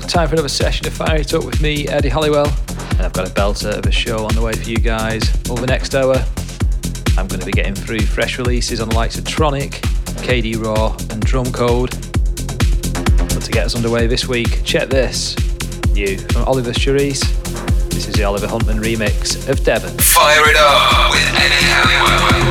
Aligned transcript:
Time 0.00 0.28
for 0.28 0.34
another 0.34 0.48
session 0.48 0.86
of 0.86 0.92
Fire 0.92 1.16
It 1.16 1.34
Up 1.34 1.44
with 1.44 1.60
me, 1.60 1.88
Eddie 1.88 2.08
Halliwell. 2.08 2.46
And 2.90 3.00
I've 3.02 3.12
got 3.12 3.28
a 3.28 3.32
belter 3.32 3.76
of 3.76 3.86
a 3.86 3.90
show 3.90 4.24
on 4.24 4.34
the 4.34 4.42
way 4.42 4.52
for 4.52 4.68
you 4.68 4.76
guys. 4.78 5.22
Over 5.50 5.60
the 5.60 5.66
next 5.66 5.94
hour, 5.94 6.16
I'm 7.18 7.26
going 7.26 7.40
to 7.40 7.46
be 7.46 7.52
getting 7.52 7.74
through 7.74 8.00
fresh 8.00 8.38
releases 8.38 8.80
on 8.80 8.88
the 8.88 8.94
likes 8.94 9.18
of 9.18 9.24
Tronic, 9.24 9.80
KD 10.22 10.62
Raw, 10.62 10.96
and 11.10 11.20
Drum 11.20 11.50
Code. 11.52 11.90
But 13.18 13.42
to 13.42 13.50
get 13.50 13.66
us 13.66 13.74
underway 13.74 14.06
this 14.06 14.26
week, 14.28 14.62
check 14.64 14.88
this. 14.88 15.34
You 15.94 16.18
from 16.18 16.44
Oliver 16.44 16.72
Charisse. 16.72 17.24
This 17.90 18.08
is 18.08 18.14
the 18.14 18.24
Oliver 18.24 18.46
Huntemann 18.46 18.80
remix 18.80 19.48
of 19.48 19.64
Devon. 19.64 19.96
Fire 19.98 20.48
It 20.48 20.56
Up 20.56 21.10
with 21.10 21.26
Eddie 21.34 21.64
Halliwell. 21.66 22.43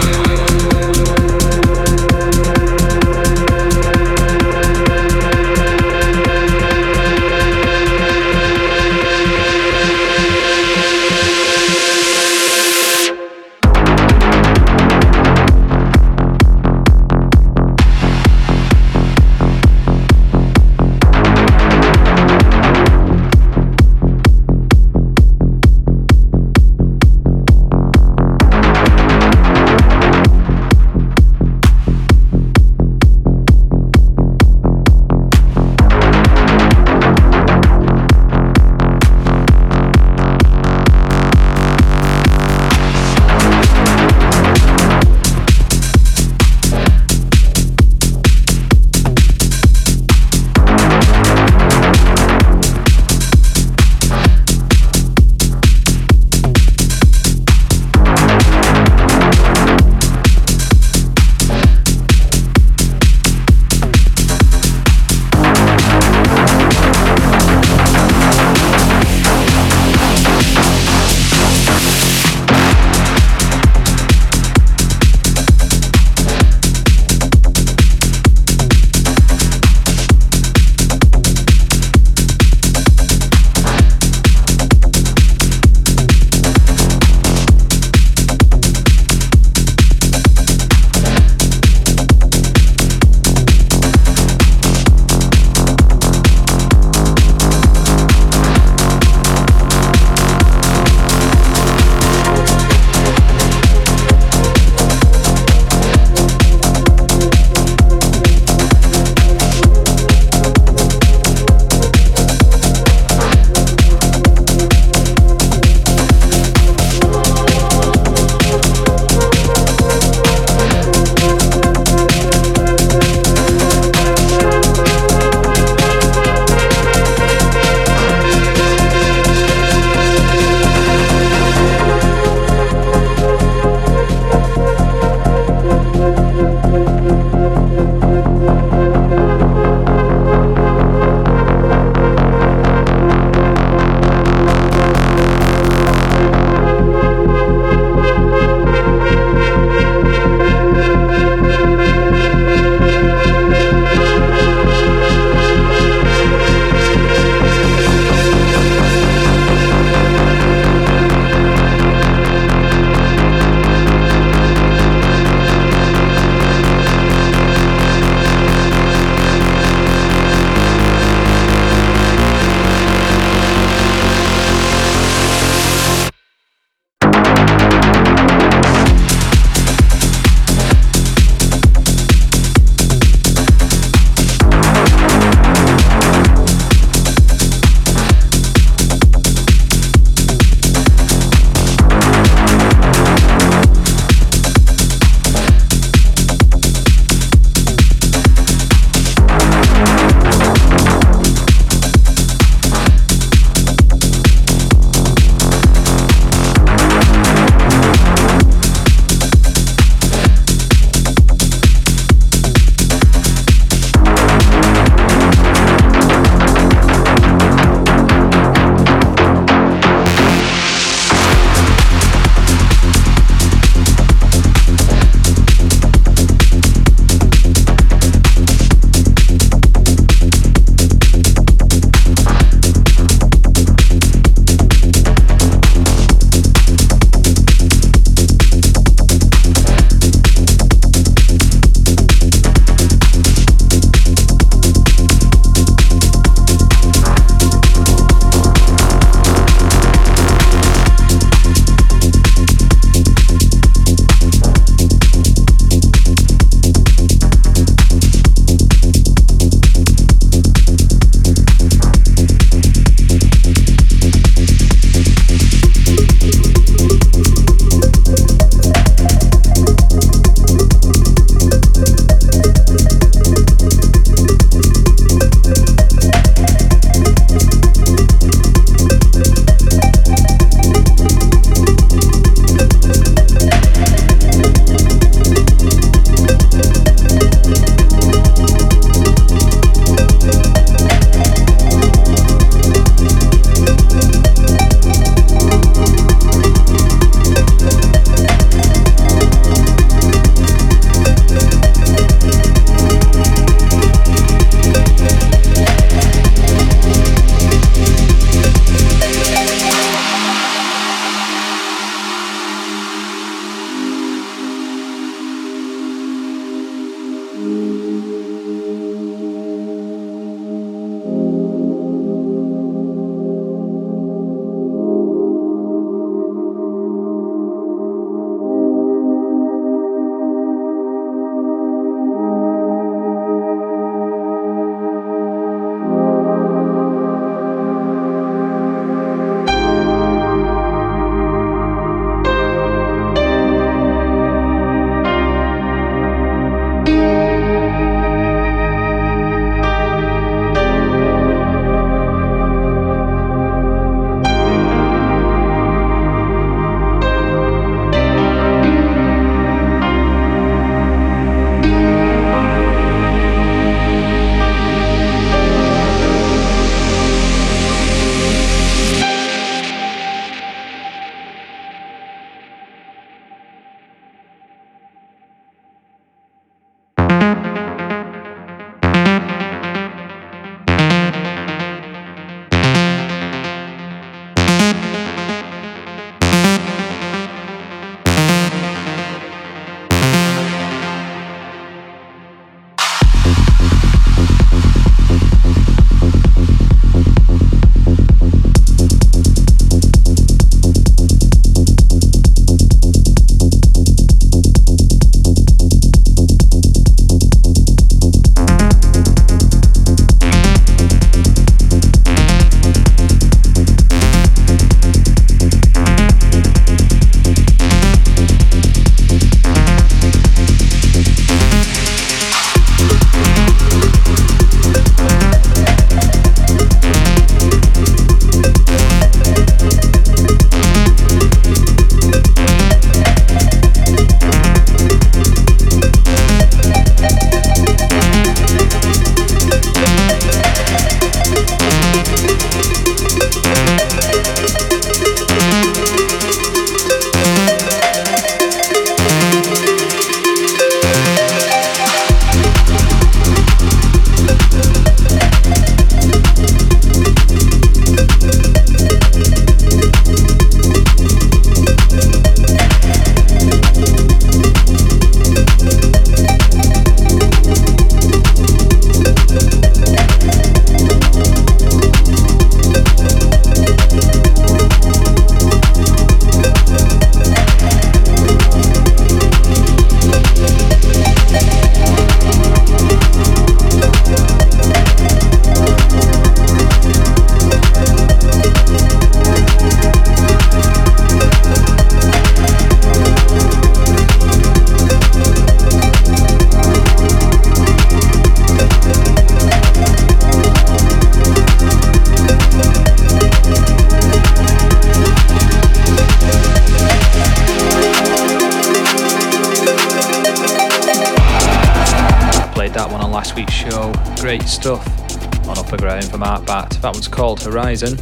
Stuff 514.63 515.45
on 515.49 515.57
Upper 515.57 515.75
Ground 515.75 516.05
from 516.09 516.21
Artbat. 516.21 516.79
That 516.79 516.93
one's 516.93 517.09
called 517.09 517.43
Horizon. 517.43 517.97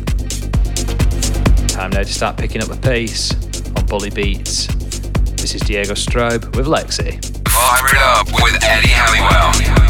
Time 1.65 1.89
now 1.89 2.03
to 2.03 2.05
start 2.05 2.37
picking 2.37 2.61
up 2.61 2.67
the 2.67 2.77
pace 2.79 3.33
on 3.75 3.83
Bully 3.87 4.11
Beats. 4.11 4.67
This 5.41 5.55
is 5.55 5.61
Diego 5.61 5.93
Straub 5.93 6.55
with 6.55 6.67
Lexi. 6.67 7.17
It 7.17 7.97
up 7.97 8.27
with 8.43 8.63
Eddie 8.63 8.89
Halliwell. 8.89 9.80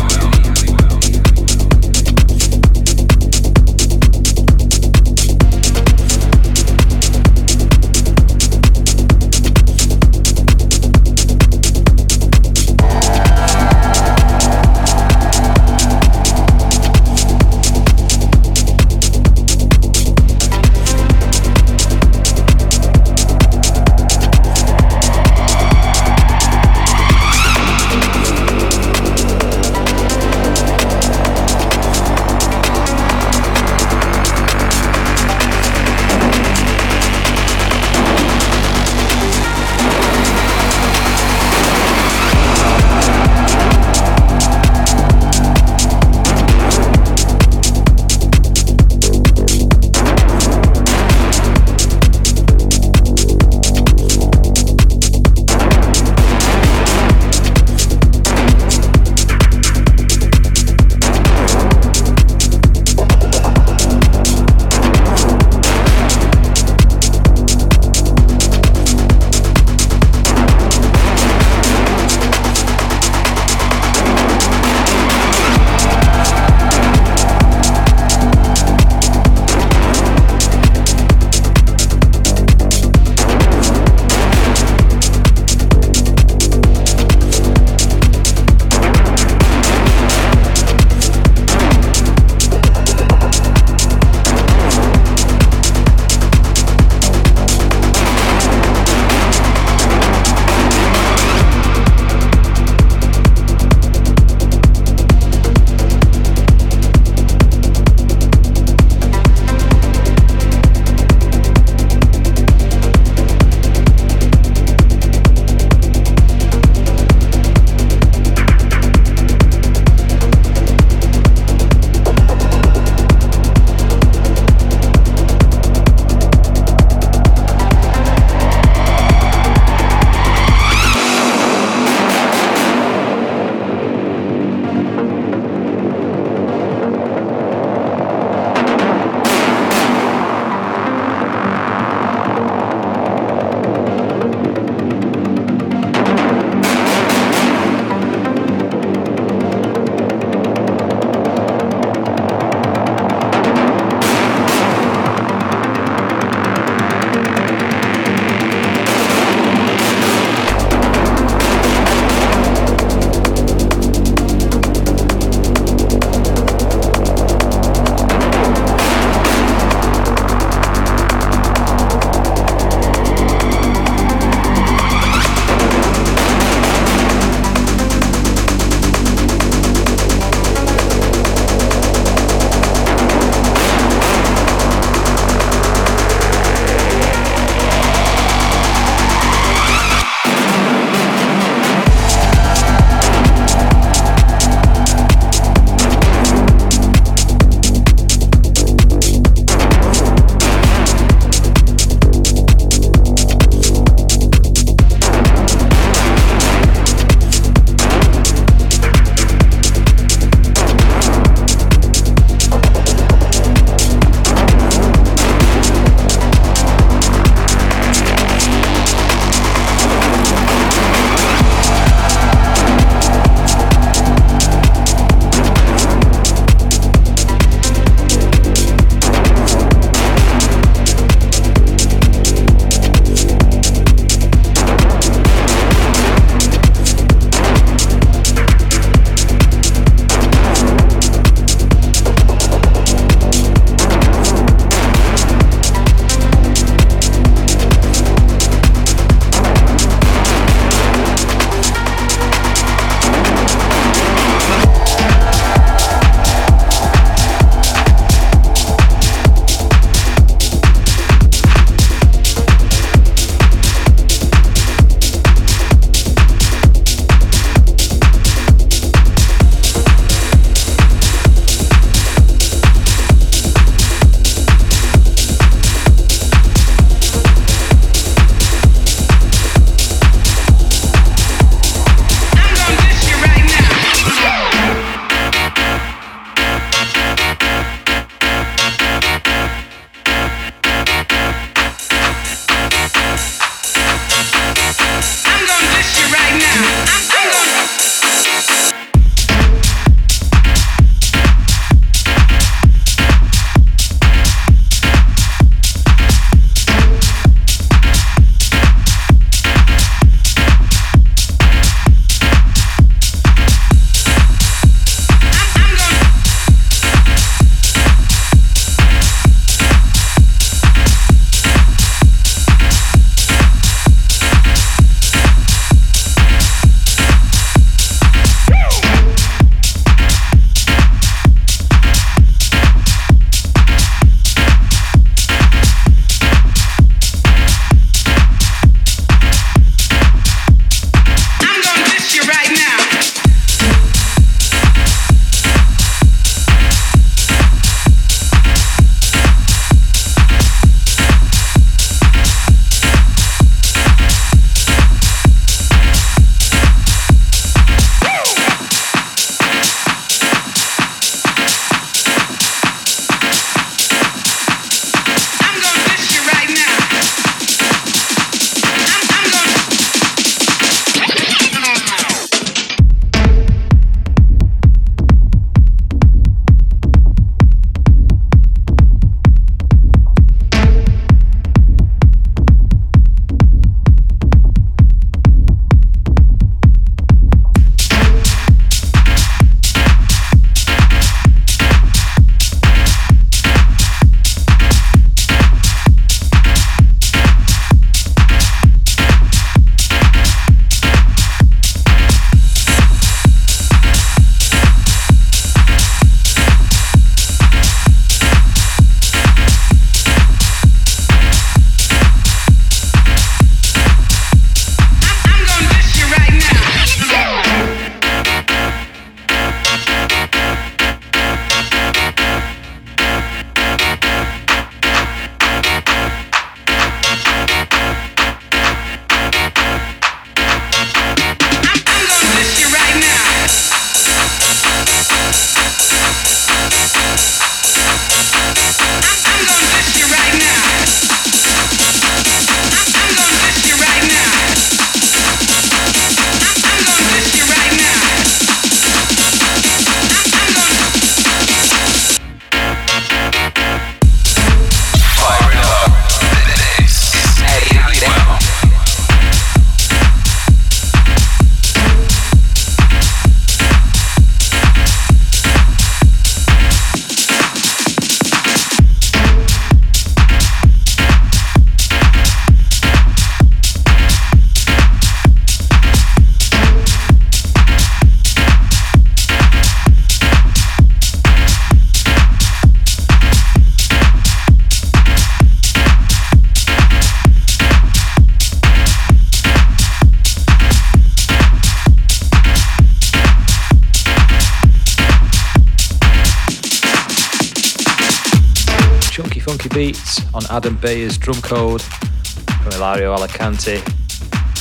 On 500.33 500.41
Adam 500.49 500.77
Beyer's 500.77 501.17
drum 501.17 501.41
code 501.41 501.81
from 501.81 502.71
Ilario 502.73 503.13
Alicante. 503.13 503.81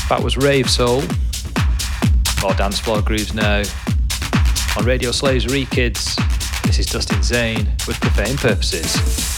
That 0.09 0.21
was 0.23 0.37
Rave 0.37 0.69
Soul, 0.69 1.03
or 2.45 2.55
Dance 2.55 2.81
Floor 2.81 3.03
Grooves 3.03 3.35
now. 3.35 3.63
On 4.77 4.85
Radio 4.85 5.13
Slaves 5.13 5.47
Rekids, 5.47 6.17
this 6.65 6.81
is 6.81 6.87
Dustin 6.87 7.23
Zahn 7.23 7.69
with 7.87 8.01
Profane 8.01 8.37
Purposes. 8.37 9.30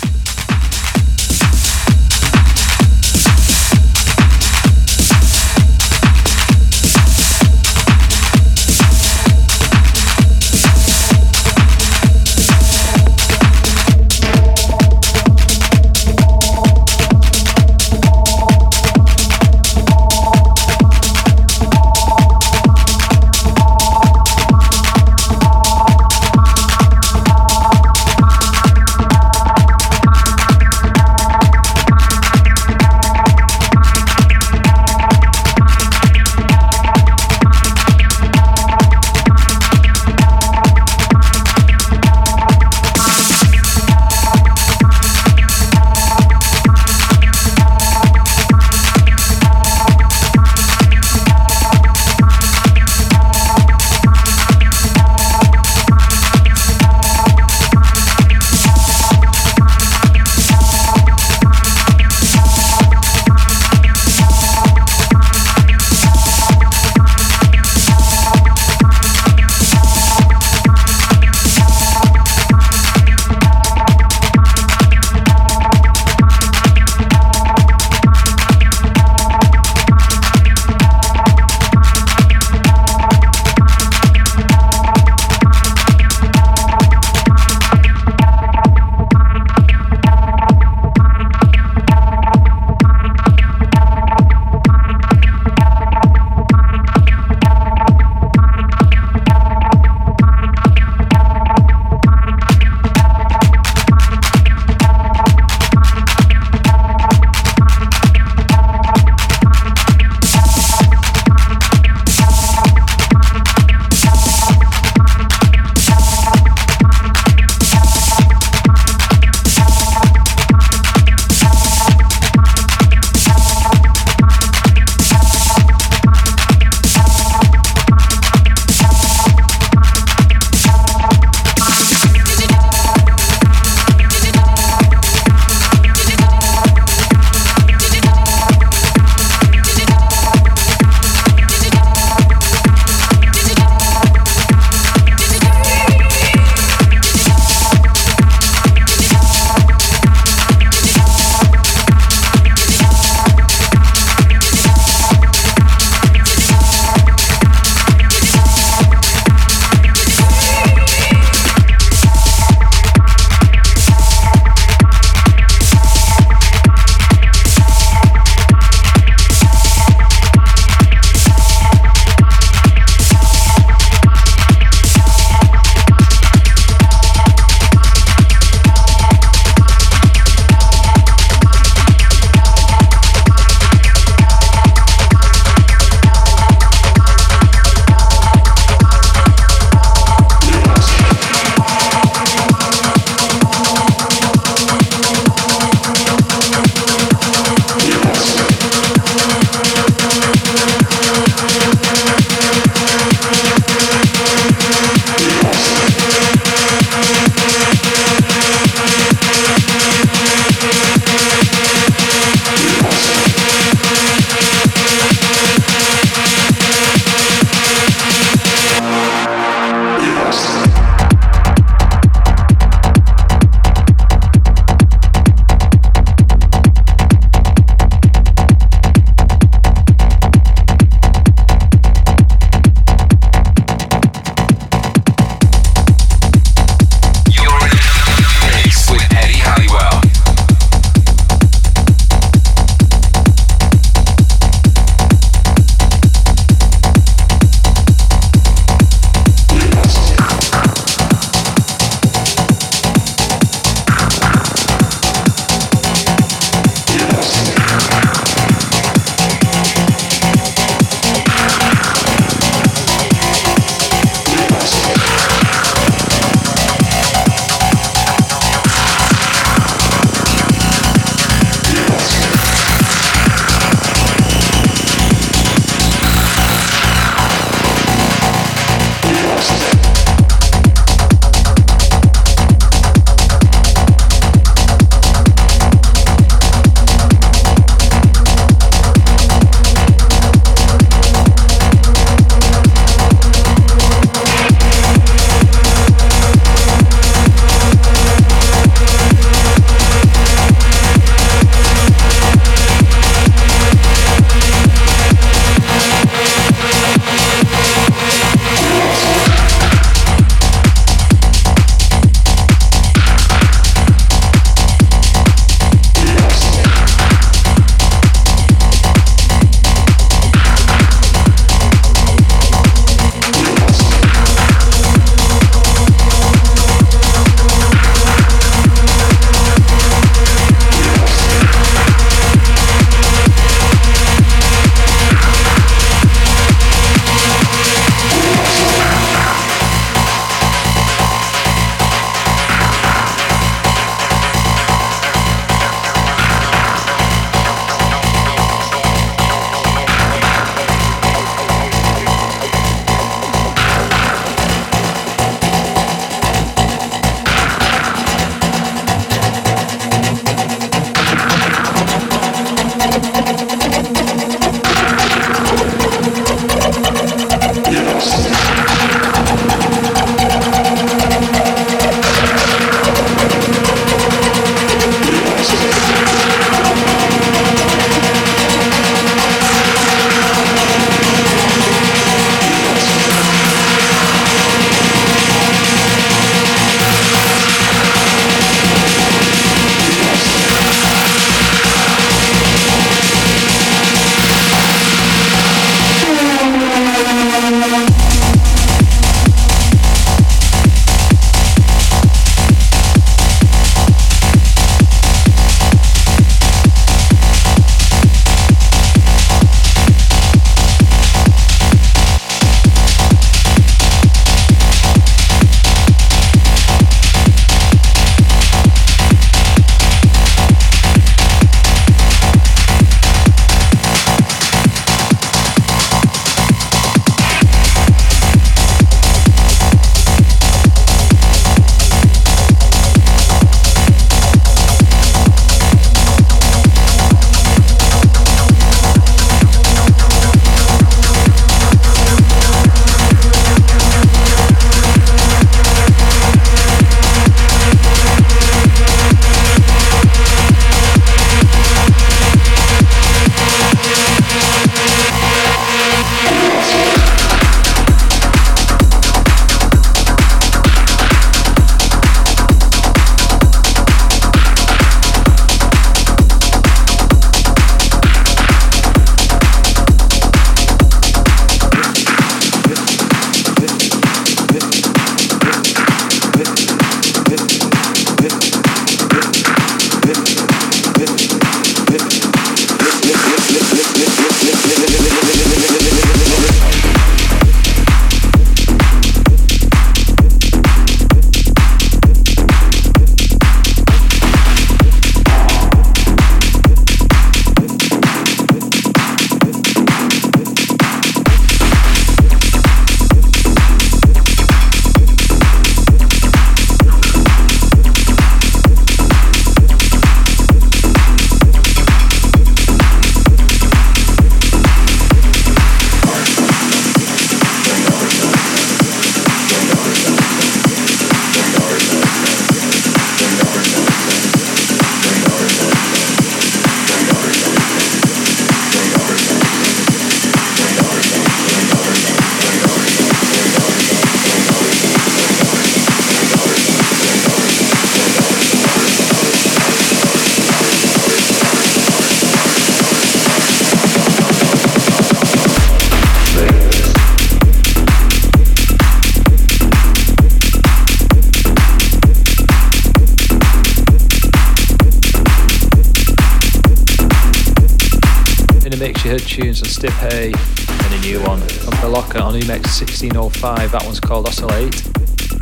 Tunes 559.33 559.63
on 559.63 559.69
Stip 559.71 559.93
Hay 559.93 560.27
and 560.27 560.93
a 560.93 561.01
new 561.01 561.19
one 561.23 561.41
from 561.41 561.73
Belocca 561.81 562.21
on 562.21 562.35
Umek's 562.35 562.77
1605. 562.77 563.73
That 563.73 563.83
one's 563.83 563.99
called 563.99 564.29
Oscillate. 564.29 564.85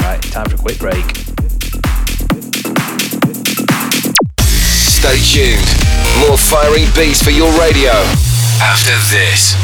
Right, 0.01 0.23
time 0.31 0.47
for 0.47 0.55
a 0.55 0.59
quick 0.63 0.79
break. 0.79 1.03
Stay 4.87 5.19
tuned. 5.27 5.67
More 6.23 6.39
firing 6.39 6.87
beats 6.95 7.21
for 7.21 7.35
your 7.35 7.51
radio 7.59 7.91
after 8.63 8.95
this. 9.11 9.59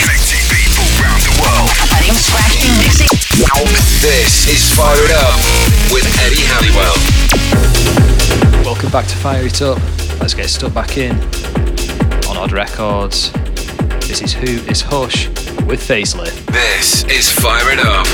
Connecting 0.00 0.48
people 0.48 0.88
the 0.96 1.36
world. 1.44 1.68
This 4.00 4.48
is 4.48 4.64
Fire 4.72 4.96
It 4.96 5.12
Up 5.12 5.21
with 5.92 6.06
Eddie 6.20 6.42
Halliwell. 6.46 6.96
Welcome 8.64 8.90
back 8.90 9.06
to 9.06 9.16
Fire 9.16 9.44
It 9.44 9.60
Up. 9.60 9.78
Let's 10.20 10.32
get 10.32 10.48
stuck 10.48 10.72
back 10.72 10.96
in 10.96 11.12
on 12.28 12.38
Odd 12.38 12.52
Records. 12.52 13.30
This 14.08 14.22
is 14.22 14.32
Who 14.32 14.58
is 14.70 14.80
Hush 14.80 15.28
with 15.66 15.80
Facelift. 15.86 16.46
This 16.46 17.04
is 17.04 17.30
Fire 17.30 17.70
It 17.72 17.80
Up. 17.80 18.06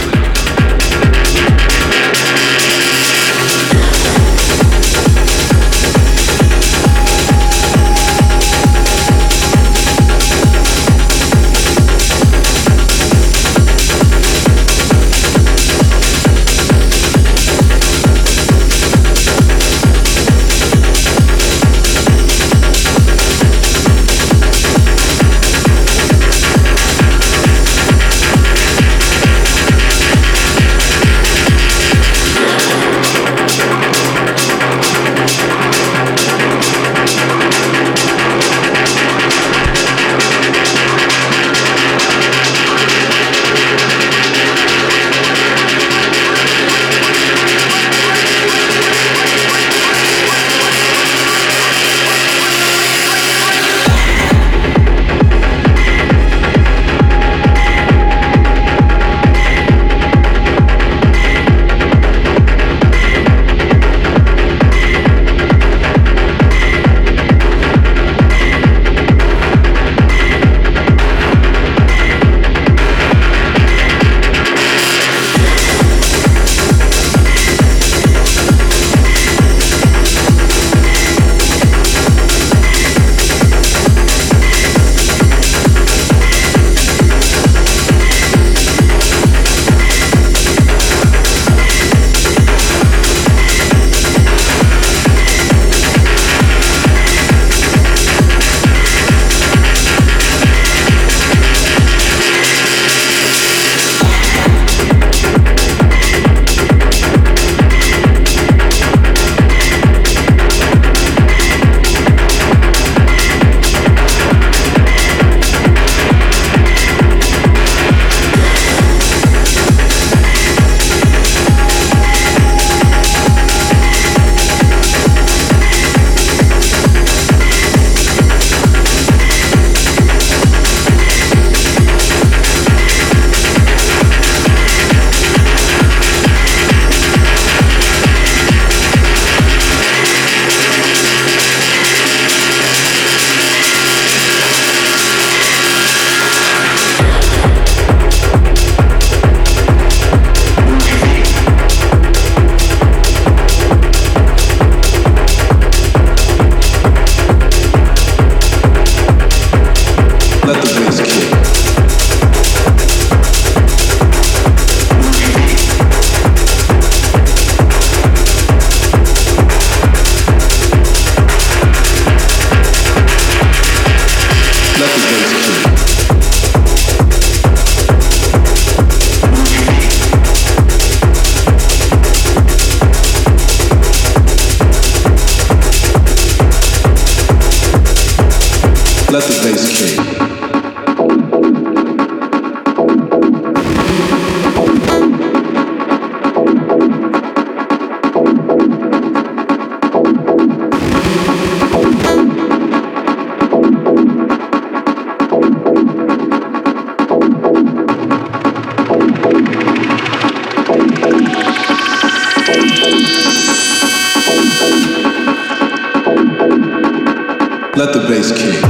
Let 217.78 217.92
the 217.92 218.00
bass 218.00 218.32
kick. 218.32 218.60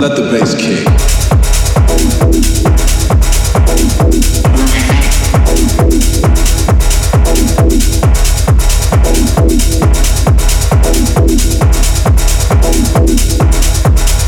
Let 0.00 0.16
the 0.16 0.22
bass 0.30 0.54
kick. 0.54 0.86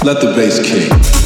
Let 0.05 0.21
the 0.21 0.35
bass 0.37 0.59
kick. 0.61 1.20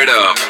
it 0.00 0.08
up. 0.08 0.47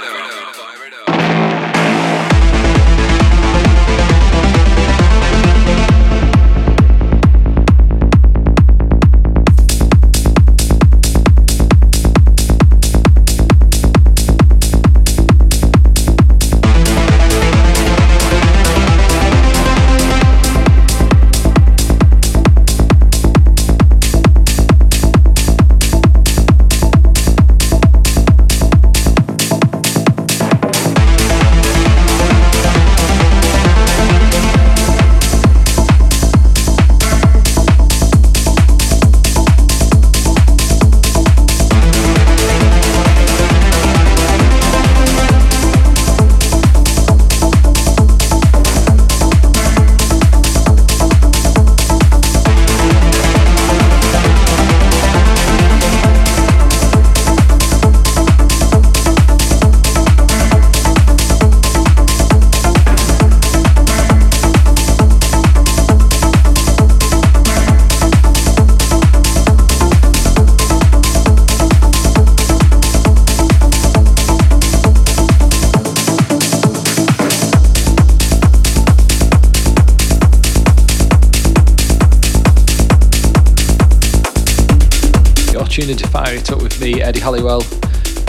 Is 85.88 86.02
Fire 86.02 86.34
It 86.34 86.50
Up. 86.52 86.62
With 86.62 86.78
me, 86.82 87.00
Eddie 87.00 87.20
Halliwell. 87.20 87.62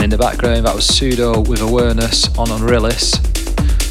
In 0.02 0.08
the 0.08 0.16
background, 0.18 0.64
that 0.64 0.74
was 0.74 0.86
Pseudo 0.86 1.42
with 1.42 1.60
Awareness 1.60 2.26
on 2.38 2.46
Unrealis. 2.46 3.18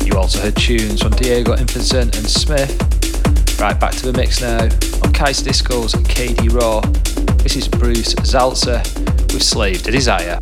You 0.03 0.17
also 0.17 0.39
heard 0.39 0.55
tunes 0.55 1.03
from 1.03 1.11
Diego 1.11 1.55
Infanzon 1.55 2.17
and 2.17 2.27
Smith. 2.27 2.71
Right 3.61 3.79
back 3.79 3.91
to 3.91 4.11
the 4.11 4.17
mix 4.17 4.41
now 4.41 4.63
on 4.63 5.13
Kaiserdisco's 5.13 5.93
and 5.93 6.03
KD 6.03 6.51
Raw. 6.51 6.81
This 7.43 7.55
is 7.55 7.67
Bruce 7.67 8.15
Zaltzer 8.15 8.81
with 9.31 9.43
Slave 9.43 9.83
to 9.83 9.91
Desire. 9.91 10.39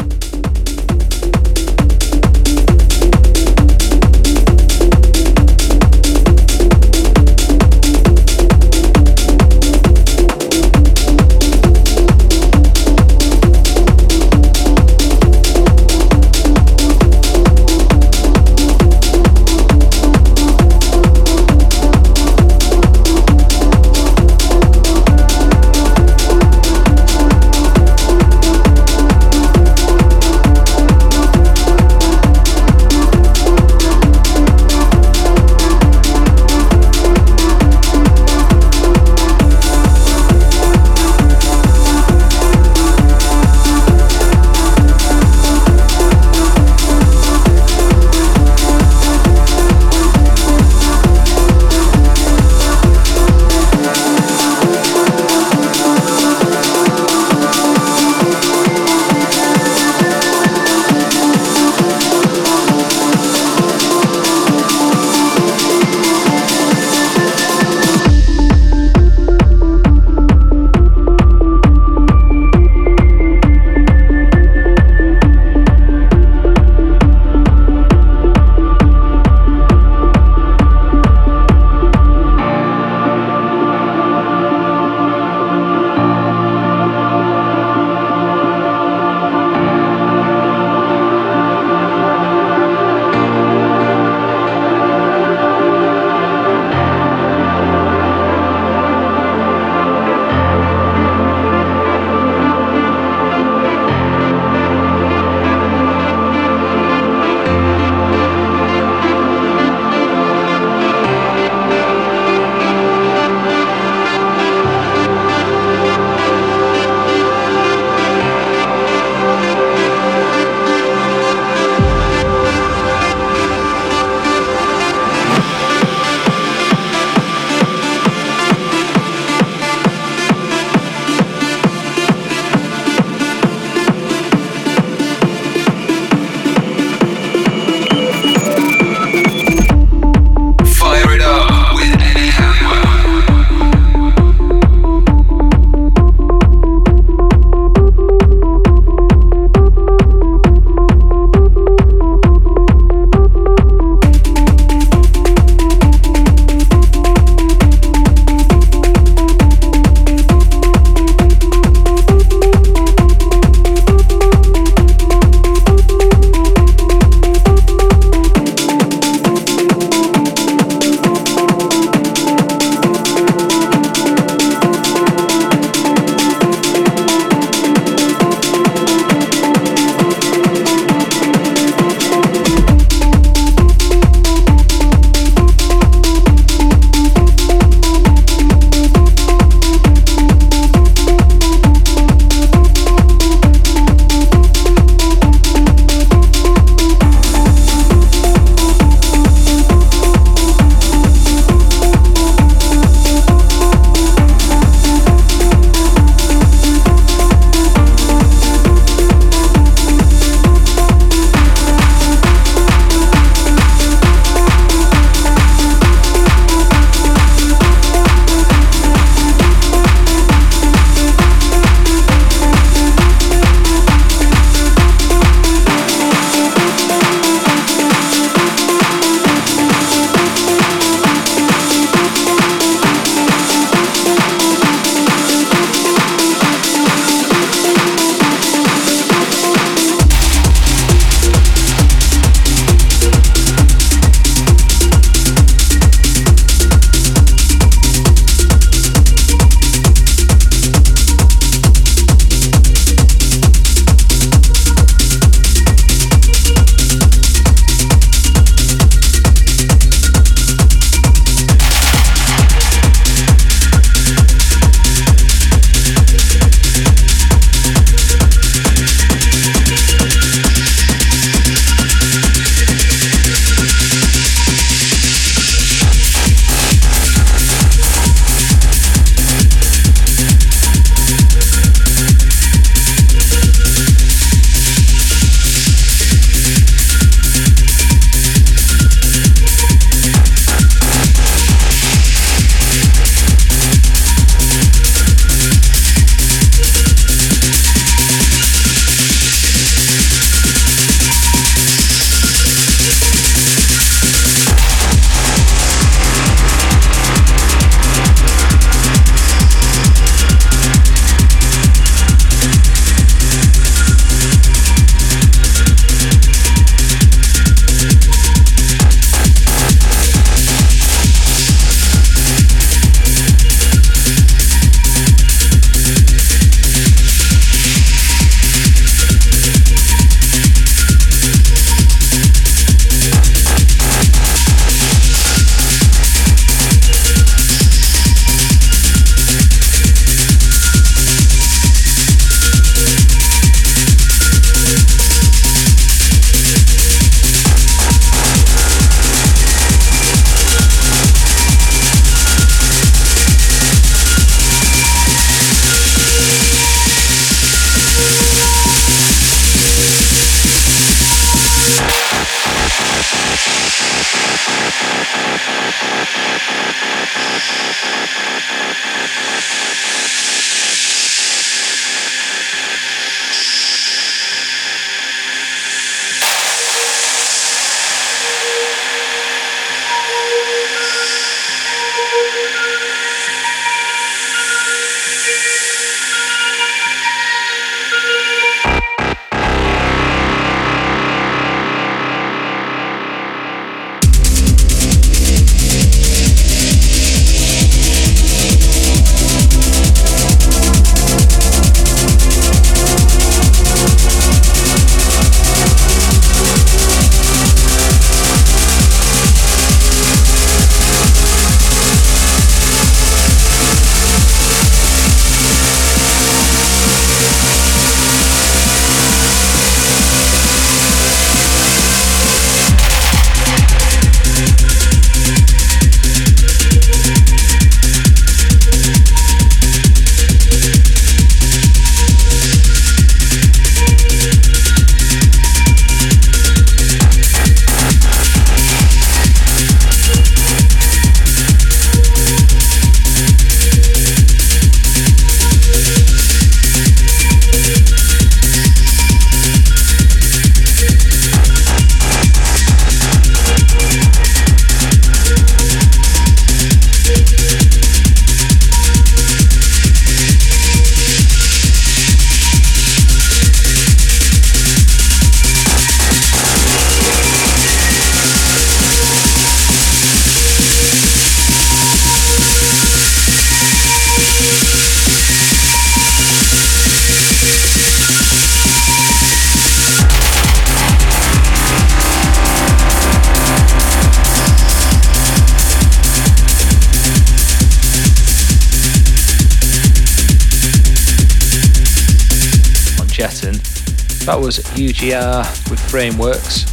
That 493.17 494.37
was 494.39 494.59
UGR 494.77 495.71
with 495.71 495.79
Frameworks. 495.89 496.65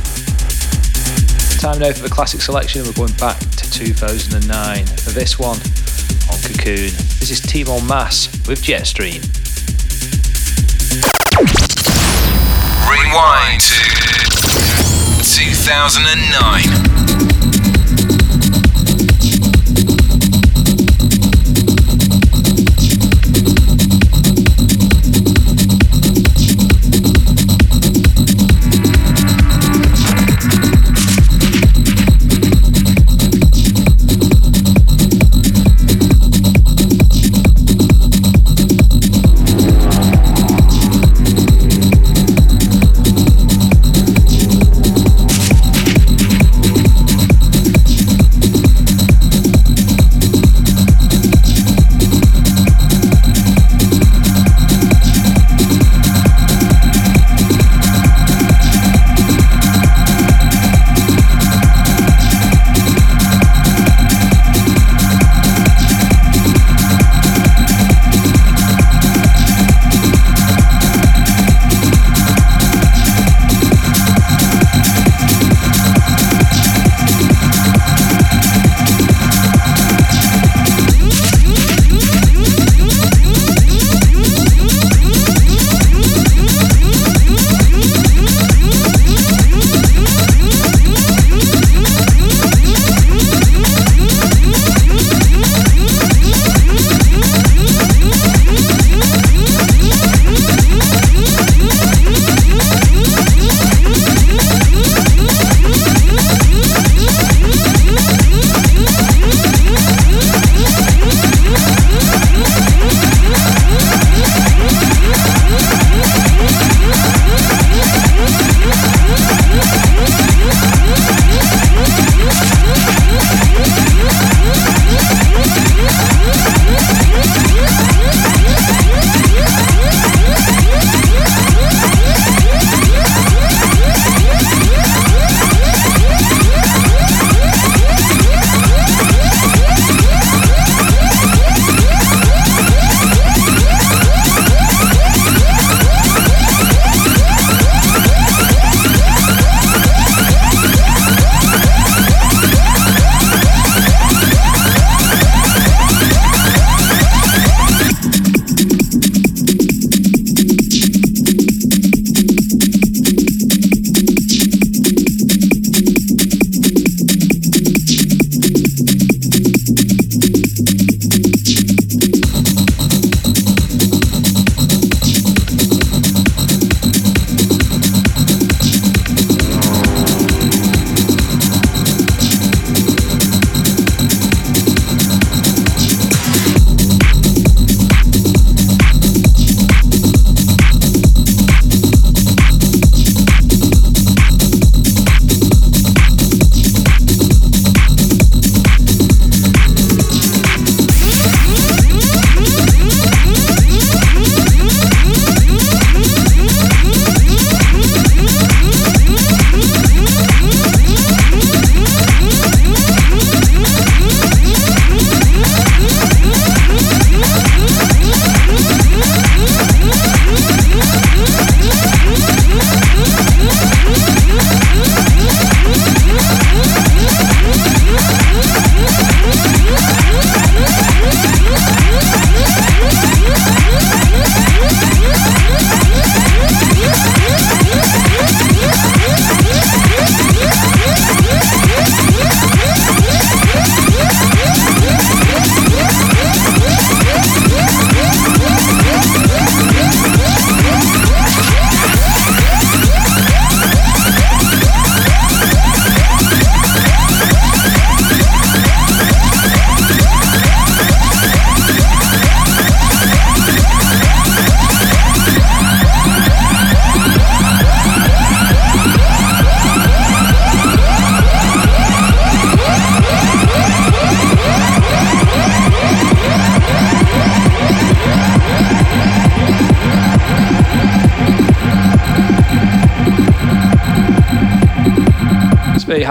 Time 1.59 1.78
now 1.78 1.90
for 1.90 2.03
the 2.03 2.11
classic 2.11 2.42
selection. 2.42 2.84
We're 2.84 2.92
going 2.92 3.14
back 3.14 3.38
to 3.38 3.70
2009 3.70 4.84
for 4.84 5.11
this 5.11 5.38
one 5.38 5.57
on 6.30 6.38
Cocoon. 6.42 6.92
This 7.18 7.30
is 7.30 7.40
Timo 7.40 7.80
Maas 7.88 8.28
with 8.47 8.61
Jetstream. 8.61 9.24
Rewind 12.90 13.62
to 15.20 15.24
2009. 15.24 16.93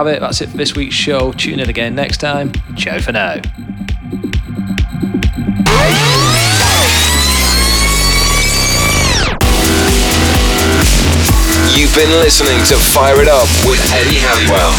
Have 0.04 0.16
it. 0.16 0.20
That's 0.20 0.42
it 0.42 0.50
for 0.50 0.58
this 0.58 0.76
week's 0.76 0.96
show. 0.96 1.32
Tune 1.34 1.60
in 1.60 1.70
again 1.70 1.96
next 1.96 2.18
time. 2.18 2.52
Ciao 2.76 3.00
for 3.00 3.12
now. 3.12 3.36
You've 11.76 11.96
been 11.96 12.12
listening 12.20 12.58
to 12.66 12.76
Fire 12.76 13.22
It 13.22 13.28
Up 13.28 13.48
with 13.66 13.80
Eddie 13.94 14.20
Halliwell. 14.20 14.74